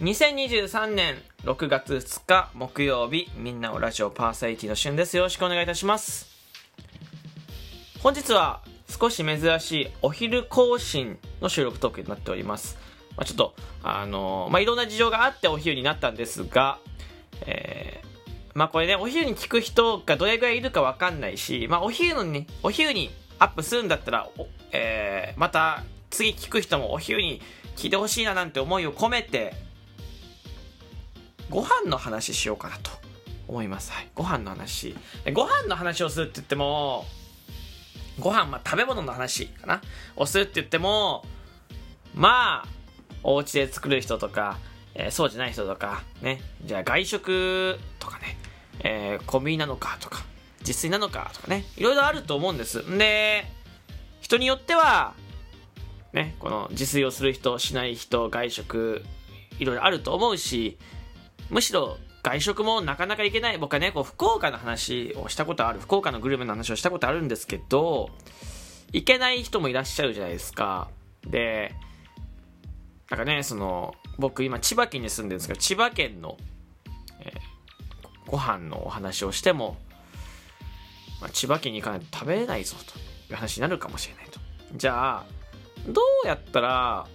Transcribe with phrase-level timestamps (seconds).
[0.00, 1.14] 2023年
[1.44, 5.16] 6月2日木曜日みんなをラジオパーサイティの旬です。
[5.16, 6.26] よろしくお願いいたします。
[8.02, 12.76] 本日は少し珍しいお昼更新の収録トークになっております。
[13.16, 13.54] まあ、ちょっと、
[13.84, 16.80] あのー、まあ、いろんな事情があってお昼になったんですが、
[17.46, 24.28] えー、まあ、これね、お昼に聞く人がどれぐらいいるかわかんないし、まあ、お昼のね、お昼にアップするんだったら、
[24.72, 27.40] えー、また次聞く人もお昼に
[27.76, 29.54] 聞いてほしいななんて思いを込めて、
[31.54, 32.90] ご飯の話しようかなと
[33.46, 33.92] 思います。
[33.92, 34.08] はい。
[34.16, 34.96] ご飯の話。
[35.32, 37.04] ご飯の話をするって言っても、
[38.18, 39.80] ご飯、まあ、食べ物の話かな
[40.16, 41.24] をするって言っても、
[42.12, 42.68] まあ、
[43.22, 44.58] お家で作る人とか、
[44.96, 48.36] えー、そうじゃない人とか、ね、じゃあ外食とかね、
[48.80, 50.24] えー、コンビニなのかとか、
[50.58, 52.80] 自炊なのかとかね、いろいろあると思うんです。
[52.80, 53.44] んで、
[54.20, 55.14] 人によっては、
[56.12, 59.04] ね、この自炊をする人、しない人、外食、
[59.60, 60.78] いろいろあると思うし、
[61.50, 63.58] むしろ外食もなかなか行けない。
[63.58, 65.78] 僕はね、こう、福岡の話をしたことある。
[65.78, 68.08] 福岡のグルメの話をしたことあるんですけど、
[68.92, 70.88] 行けない人もいらっしゃるじゃないですか。
[71.26, 71.74] で、
[73.10, 76.38] なんかね、その、僕今千葉県に住んでるんですけど、千葉県の、
[77.20, 79.76] えー、ご飯のお話をしても、
[81.20, 82.98] まあ、千葉県に行かないと食べれないぞと
[83.30, 84.40] いう話になるかもしれないと。
[84.74, 85.24] じゃあ、
[85.86, 87.06] どうやったら、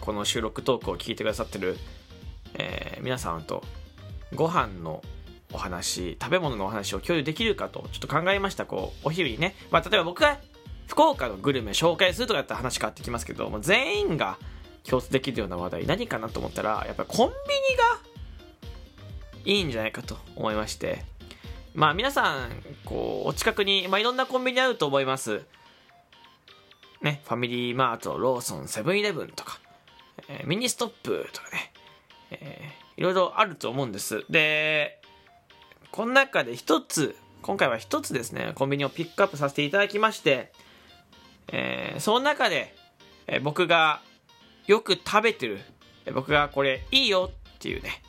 [0.00, 1.78] この収録トークを聞いてくださってる
[2.54, 3.62] えー、皆さんと
[4.34, 5.02] ご飯の
[5.52, 8.66] お話、食べ物のお話を共有できるかとちょっと考えました。
[8.66, 9.54] こう、お昼にね。
[9.70, 10.38] まあ、例えば僕が
[10.86, 14.38] 福岡のグルメ紹介するとかだったら話変わってきますけど、も全員が
[14.84, 17.34] 共通できるような話題何かなと思ったら、やっぱりコンビ
[17.70, 17.84] ニが
[19.44, 21.04] いいんじゃないかと思いまして。
[21.74, 22.50] まあ皆さん、
[22.84, 25.42] こう、お近くに、まあいろんなコンビニあると思います。
[27.02, 29.60] ね、ファミリーマート、ローソン、セブンイレブンとか、
[30.28, 31.73] えー、ミニストップとかね、
[32.40, 34.24] えー、いろいろあると思うんです。
[34.30, 35.00] で、
[35.90, 40.52] この中で一つ、今回は一つですね、コンビニをピックアップさせていただきまして、
[41.48, 42.74] えー、その中で、
[43.26, 44.00] えー、僕が
[44.66, 45.60] よく食べてる、
[46.06, 48.02] えー、僕がこれいいよっていうね、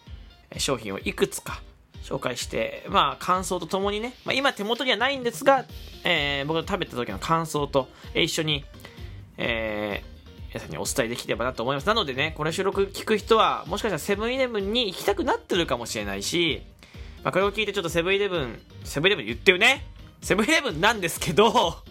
[0.58, 1.62] 商品をいくつか
[2.04, 5.66] 紹介して、まあ感想とともにね、まあ、今手元にはないんですが、
[6.04, 8.64] えー、僕が食べた時の感想と、え、一緒に、
[9.38, 10.15] えー、
[10.56, 11.88] 皆さんにお伝えできればなと思います。
[11.88, 16.62] なのでね、この収録聞く人は、もしかしたらセブンイレブンに行きたくなってるかもしれないし、
[17.26, 19.86] まあ、これを聞いてちょっとセブンイレブン、セブンイレブン言ってるね。
[20.22, 21.82] セブンイレブンなんですけど、 そう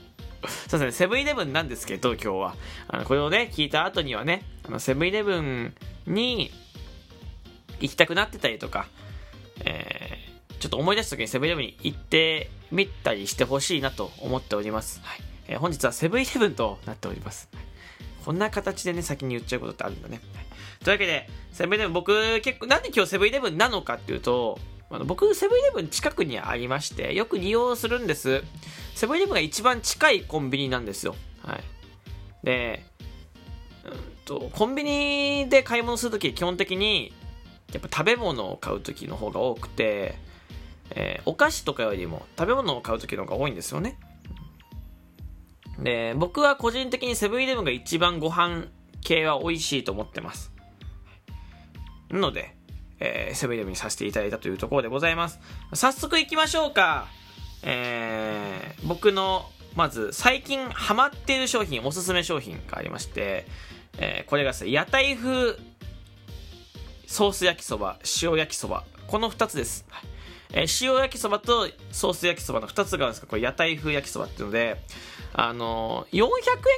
[0.49, 2.57] ですね、セブンイレブンなんですけど、今日は。
[2.89, 5.75] あの、これをね、聞いた後にはね、あの、セブンイレブン
[6.07, 6.51] に
[7.81, 8.87] 行きたくなってたりとか、
[9.67, 15.03] えー、ちょっと思い出す時にセブンイレブンに行ってみたりしてほしいなと思っております。
[15.05, 15.21] はい。
[15.49, 17.51] えー、本日はセブンイレブンとなっております。
[18.25, 20.21] こんな形でね、先に言っちゃうことってあるんだね。
[20.83, 24.59] というわけで、セブンイレブン、僕、結構、なんで今日セブンイレブンなのかっていうと、
[24.91, 28.43] あの僕、セブンイレブン近くにありまして、よく利用するんです。
[28.95, 31.15] セブンイレブンが一番近いコンビニなんですよ。
[31.43, 31.65] はい。
[32.45, 32.84] で、
[33.84, 37.13] うんと、コンビニで買い物するとき、基本的に、
[37.73, 40.17] やっぱ食べ物を買うときの方が多くて、
[40.91, 43.99] えー、お菓子とかよりも食べ物を買うときの方が多いんですよね。
[45.79, 48.67] で、僕は個人的にセブンイレブンが一番ご飯
[49.03, 50.53] 系は美味しいと思ってます。
[52.11, 52.55] なので、
[53.01, 55.41] えー、セブンイレブンにさせていただいたというところでございます。
[55.73, 57.07] 早速行きましょうか。
[57.63, 63.47] えー、僕の、まず、最近ハマっている商品、おすすめ商品がありまして、
[63.99, 65.57] えー、これがですね、屋台風
[67.07, 69.87] ソース焼きそば、塩焼きそば、この2つです。
[70.53, 74.81] えー、塩焼きそばとソース焼きそばの2つがあるんですかこれ屋台風焼きそばっていうので、
[75.34, 76.31] あの、400円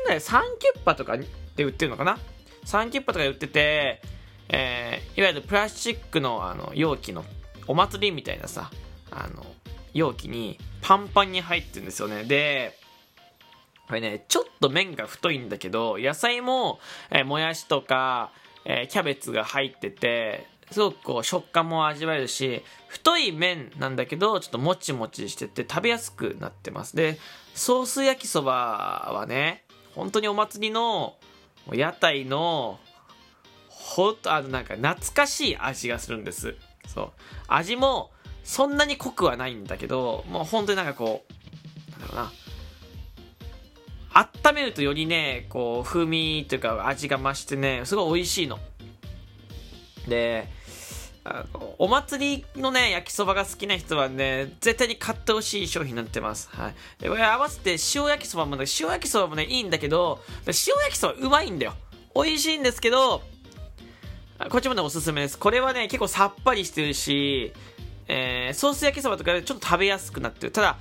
[0.05, 2.19] ぐらい3キュッパとかで売ってるのかな
[2.65, 4.01] ?3 キュッパとかで売ってて、
[4.49, 7.25] えー、いわゆるプラスチックのあの容器の
[7.67, 8.71] お祭りみたいなさ、
[9.11, 9.45] あの、
[9.93, 12.25] 容器にパンパンに入ってるんですよね。
[12.25, 12.79] で、
[13.89, 16.81] これね、ちょっと麺が太いんだけど、野菜も、
[17.11, 18.33] えー、もやしとか、
[18.65, 26.97] えー、キャベツが入ってて、すごくこう食感も味わえるし、太い麺なんだけど、ちょっともちもちしてて食べやすくなってます。
[26.97, 27.19] で、
[27.55, 29.65] ソース焼きそばはね、
[29.95, 31.17] 本当にお祭りの
[31.73, 32.79] 屋台の、
[33.69, 36.57] ほんと、あのなんか懐かしい味がするんです。
[36.87, 37.13] そう。
[37.49, 38.11] 味も
[38.45, 42.33] そんなに濃くはないんだけど、もう本当になんかこう、なんだろうな。
[44.45, 48.59] 温めるとよりね、こう、風味というか味が増してね、すごい美味しいの。
[50.09, 50.49] で、
[51.25, 56.49] あの、お祭りのね、焼きそばが好きな人はね、絶対に買ってほしい商品になってます。
[56.53, 56.75] はい。
[57.03, 61.75] で、これ合わせて塩焼きそばもね、塩焼きそばもね、いいんだけど、塩焼きそばうまいんだよ。
[62.15, 63.23] 美味しいんですけど、
[64.51, 65.39] こっちもね、おすすめです。
[65.39, 67.53] これはね、結構さっぱりしてるし、
[68.07, 70.53] えー、ソース焼きそばとかでちょっと食べやすくなってる。
[70.53, 70.79] ただ、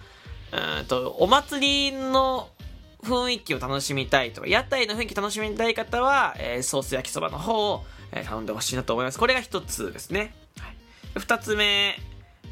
[0.80, 2.50] うんと、お祭りの
[3.04, 9.19] 雰囲気を楽しみたいとか、屋台の雰囲気楽しみたい方は、えー、ソース焼きそばの方を、えー、頼んでほしいなと思います。
[9.19, 10.33] これが一つですね。
[10.59, 12.00] はい、つ目、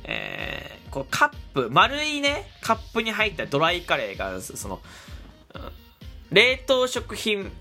[0.04, 4.82] えー、こうカップ、丸いね、カップに入ったドライカレーが、その、
[6.32, 7.52] 冷凍食品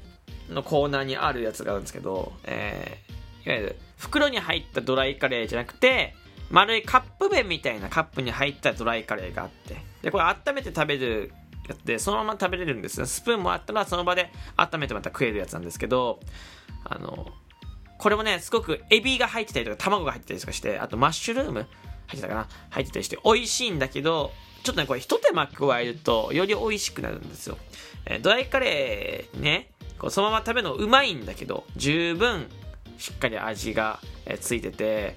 [0.51, 6.15] のコーナーにあるやつがあるんですけど、えー、いわゆる袋に入ったドライカレーじゃなくて、
[6.51, 11.33] 丸いカップ麺みたいなカップに入ったドライカレーがあって、で、これ温めて食べる
[11.69, 13.07] やつで、そのまま食べれるんですよ。
[13.07, 16.21] スプーンもあったらその場で温めてまた食えるやつなんですけど、
[16.85, 17.33] あの、
[18.03, 21.67] これもね、すごくエビが入ってたりとか、卵が入ってたりとかして、あとマッシュルーム？
[22.09, 22.49] 入ってたかな？
[22.71, 24.33] 入ってたりして美味しいんだけど、
[24.65, 27.59] ちょっとね、これ一手間加えると、より美味しくなるんですよ。
[28.07, 29.71] えー、ドライカレーね、
[30.01, 32.49] こうそのまま食べるのうまいんだけど、十分
[32.99, 35.17] しっかり味が、えー、ついてて、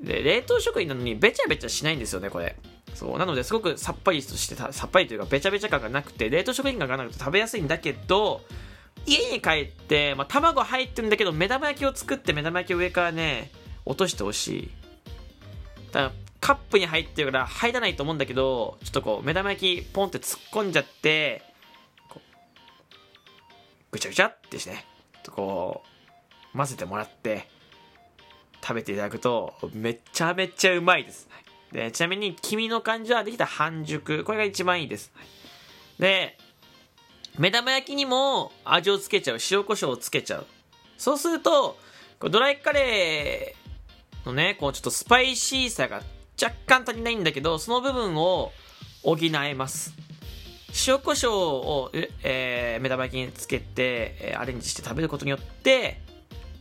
[0.00, 2.56] で、冷凍食品なのにべちゃべちゃしないんですよね、これ。
[2.94, 3.18] そう。
[3.18, 8.40] なので、すごくさっぱりとしてさっぱりというか、べちゃべちゃ感がなくて、冷凍食品感がなくて食べやすいんだけど、
[9.08, 13.50] 家に帰って、まあ、卵入ってるんだけど、目玉焼きを作って目玉焼きを上からね、
[13.84, 14.70] 落としてほしい。
[15.92, 21.42] だからカップに入ってるから入らないと思うんだけど、ちょっとこう、目玉焼きポンって突っ込んじゃって、
[23.90, 24.84] ぐちゃぐちゃってしてね、
[25.30, 25.82] こ
[26.54, 27.48] う、混ぜてもらって、
[28.60, 31.28] 食べていただくと、めちゃめちゃうまいです。
[31.72, 34.24] で、ちなみに、黄身の感じはできた半熟。
[34.24, 35.12] これが一番いいです。
[35.98, 36.36] で、
[37.36, 39.38] 目玉焼きにも味をつけちゃう。
[39.50, 40.46] 塩コショウをつけちゃう。
[40.96, 41.78] そうすると、
[42.20, 46.02] ドライカレーのね、こうちょっとスパイシーさが
[46.40, 48.52] 若干足りないんだけど、その部分を
[49.02, 49.92] 補えます。
[50.86, 51.90] 塩コショウを、
[52.22, 56.00] えー、目玉焼きにつけて、え、アレンジして食べることによって、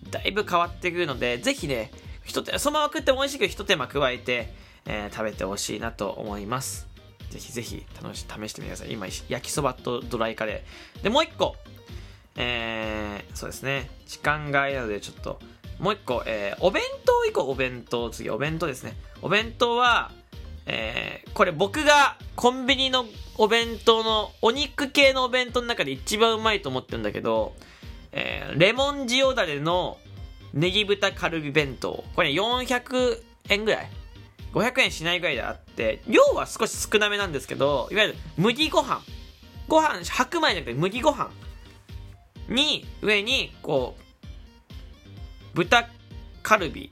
[0.10, 1.92] だいぶ変わってくるので、ぜひね、
[2.24, 4.54] 一手そのまま食っても美味しいけど、一手間加えて、
[4.86, 6.88] えー、食べてほしいなと思います。
[7.30, 8.92] ぜひぜひ楽し試してみてください。
[8.92, 11.04] 今、焼きそばとドライカレー。
[11.04, 11.56] で、もう一個。
[12.38, 13.90] えー、そうですね。
[14.06, 15.40] 時間外なのでちょっと、
[15.80, 18.96] もう一個、えー、お弁当以降お弁当、次、お弁当ですね。
[19.22, 20.12] お弁当は、
[20.66, 23.06] えー、これ僕がコンビニの
[23.38, 27.56] お弁当のお肉系のお弁当の中で一番うまいと思ってるんだけど、
[28.12, 29.98] えー、レモン塩だれの
[30.54, 32.04] ネギ豚カルビ弁当。
[32.16, 33.90] これ、ね、400円ぐらい
[34.54, 39.02] ?500 円しないぐらいであって、量は少し少なめなんですけど、いわゆる麦ご飯。
[39.68, 41.30] ご飯、白米じゃなくて麦ご飯
[42.50, 45.90] に、上に、こう、豚
[46.44, 46.92] カルビ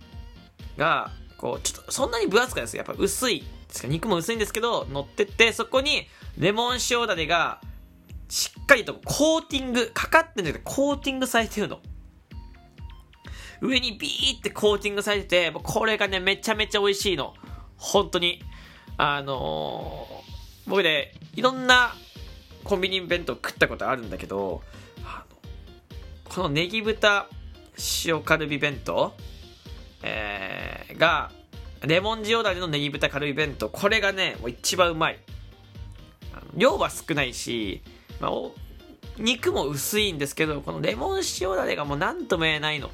[0.77, 2.77] が、こう、ちょっと、そんなに分厚くないです。
[2.77, 3.87] やっぱ薄いですか。
[3.87, 7.61] 肉も薄いんですけど、乗ってって、そこに、レモン塩だれが、
[8.27, 11.79] しっかりとコーティング、かかってんだけど、コーティングされてるの。
[13.61, 17.33] 上にビーってコーティングされてて、これがね、めちゃめちゃ美味しいの。
[17.77, 18.41] 本当に。
[18.97, 21.93] あのー、僕ね、いろんな
[22.63, 24.61] コンビニ弁当食ったことあるんだけど、
[26.23, 27.27] このネギ豚
[28.05, 29.13] 塩カルビ弁当、
[30.03, 31.31] えー、が、
[31.85, 35.19] レモン塩だれのネギ豚カルビ弁当、これがね、もう一番うまい。
[36.55, 37.81] 量は少ないし、
[38.19, 38.31] まあ、
[39.17, 42.89] 肉も薄いんですけど、このレモン塩だれがもう何とも言えないの。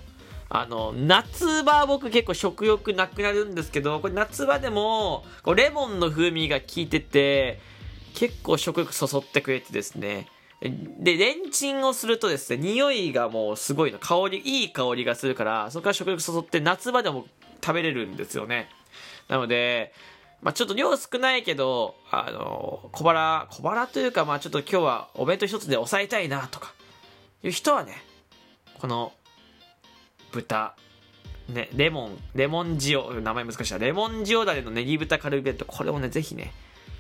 [0.53, 7.61] あの、夏場僕結構食欲なくなるんですけど、これ夏場でも、こうレモンの風味が効いてて、
[8.15, 10.27] 結構食欲そそってくれてですね。
[10.99, 17.27] で、レンチンをするとですね、匂いがもうすごいの、香り、いい香りがするから、そこから食欲そそって夏場でも
[17.63, 18.67] 食べれるんですよね。
[19.29, 19.93] なので、
[20.41, 26.73] まあ、ちょっと量少ないけど、あの、小腹、小腹というか、まあちょっと今日はお弁当一つで抑えたいなとか、
[27.41, 28.03] いう人はね、
[28.79, 29.13] この
[30.31, 30.75] 豚、
[31.49, 36.53] ね、レモン、レモン塩、名前難しい、レモン塩だれのネギ豚カルビ弁当、これをね、ぜひね、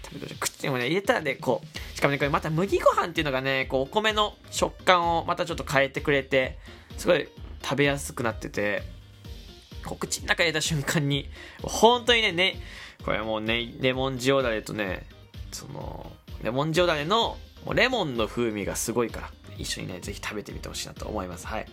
[0.03, 0.39] 食べてほしい。
[0.39, 6.59] 口にもね、入れたらね、こう、しかもね、これまた麦ご飯っていうのがね、こう、お米の食感をまたちょっと変えてくれて、
[6.97, 7.27] すごい
[7.63, 8.83] 食べやすくなってて、
[9.85, 11.29] こう、口の中入れた瞬間に、
[11.63, 12.55] 本当にね、ね、
[13.05, 15.07] これもうね、レモン塩だれとね、
[15.51, 16.11] その、
[16.43, 17.37] レモン塩だれの、
[17.73, 21.47] レモンの風味がすごいから、一緒にね、ぜひ食べてみてほしいなと思います。
[21.47, 21.65] はい。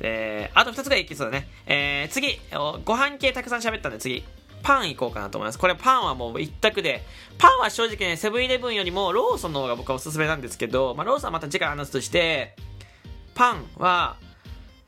[0.00, 1.48] で、あと2つぐらいきそうだね。
[1.66, 2.38] えー、次、
[2.84, 4.24] ご飯系たくさん喋ったんで次、
[4.62, 5.58] パンいこうかなと思います。
[5.58, 7.04] これパンはもう一択で、
[7.38, 12.56] パンは正直ね、セブンイレブンよりもローソンの方が僕はおすすめなんですけど、まあ、ローソンはまた次回話すとして、
[13.34, 14.16] パンは、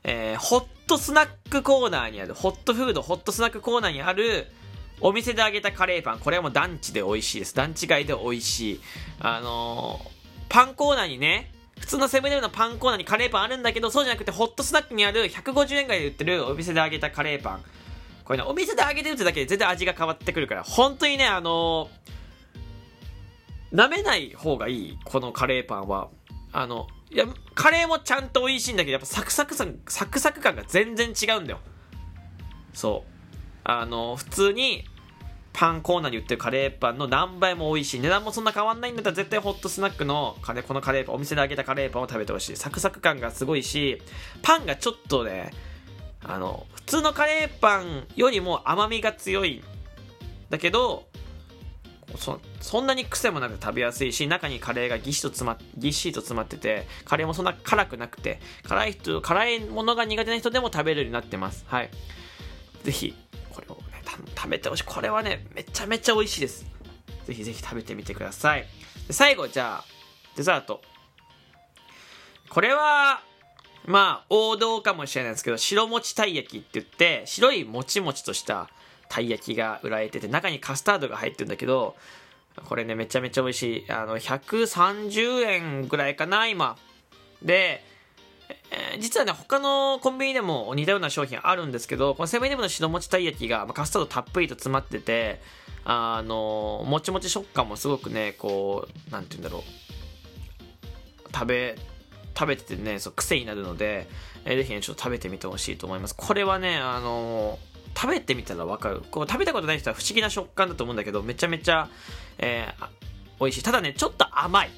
[0.03, 4.47] えー、ホットスナックコーナーにある、ホットフード、ホットスナックコーナーにある、
[5.01, 6.19] お店で揚げたカレーパン。
[6.19, 7.55] これはもう団地で美味しいです。
[7.55, 8.81] 団地外で美味しい。
[9.19, 10.09] あのー、
[10.49, 17.63] パンコーナーにね、普通のセブンイレブンのパンコーナーにカレーパンあるんだけど、そうじゃなくてホットスナックにある150円ぐらいで売ってるお店で揚げたカレーパン。
[18.23, 26.09] これね、お店で揚げてるってだけで全然味が変わってくるから、本当にね、あのー、舐めない方がいい、このカレーパンは。
[26.51, 31.59] あの、いや、カレーもちゃんと美味しいんだけど、やっぱサクサクさ、サクサク感が全然違うんだよ。
[32.73, 33.11] そう。
[33.63, 34.83] あの、普通に、
[35.59, 37.99] パンコーナーに売ってるカレーパンの何倍も美味しい。
[37.99, 42.55] 値段もそんな変わんないんだったら絶対ホットスナックのカレー、このカレーパン、お店で揚げたカレーパンを食べてほしい。
[42.55, 44.01] サクサク感がすごいし、
[44.41, 45.51] パンがちょっとね、
[46.23, 49.61] あの、普通のカレーパンよりも甘みが強い。
[50.49, 51.09] だけど、
[52.15, 61.65] そそんなに癖もなく食べやすいし、中にカレーがぎっしりと詰まぎっしりと詰まってて、カレーもそんな辛くなくて、辛い人、辛いものが苦手な人でも食べれるようになってます。
[61.67, 61.89] はい。
[62.85, 63.13] ぜひ、
[64.35, 64.83] 食べてほしい。
[64.85, 66.65] これはね、めちゃめちゃ美味しいです。
[67.25, 68.65] ぜひぜひ食べてみてください。
[69.09, 69.85] 最後、じゃあ、
[70.35, 70.81] デザート。
[72.49, 73.21] これは、
[73.85, 78.69] まあ、王道かもしれないですけど、白餅たい焼きって言って、白いもちもちとした
[79.09, 81.95] たい焼きが売られてて、中にカスタードが入ってるんだけど、
[82.65, 83.91] これね、めちゃめちゃ美味しい。
[83.91, 86.77] あの、130円ぐらいかな、今。
[87.41, 87.83] で、
[88.71, 95.41] え、実はね、他のコンビニでも似たような商品あるんですけど、このセブンイレブンの白餅たい焼きが、ま、カスタードたっぷりと詰まってて、
[95.85, 101.33] あの、もちもち食感もすごくね、こう、なんて言うんだろう。
[101.33, 101.75] 食べ、
[102.37, 104.07] 食べててね、そう癖になるので、
[104.45, 106.15] えー、ぜひね、ちょっと食べてみてほしいと思います。
[106.15, 107.57] これはね、あの、
[107.95, 109.01] 食べてみたらわかる。
[109.09, 111.89] こう食べたことない人は不思議な食感だと思うんだけど、めちゃめちゃ、
[112.37, 112.87] えー、
[113.39, 113.63] 美味しい。
[113.63, 114.69] ただね、ちょっと甘い。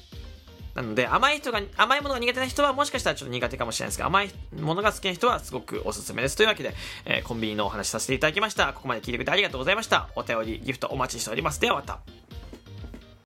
[0.74, 6.36] なので、甘い人が、甘いものが苦手な人はもしかしたらちょっと苦手かもしれないですが、甘いものが好きな人はすごくおすすめです。
[6.36, 6.74] というわけで、
[7.04, 8.72] えー、コンビニのお話させていただきました。
[8.72, 10.08] ここまで聞いてくれてありがとうございました。
[10.16, 11.60] お便り、ギフトお待ちしております。
[11.60, 12.21] ではまた。